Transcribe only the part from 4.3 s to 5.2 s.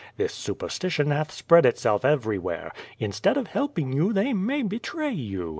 may betray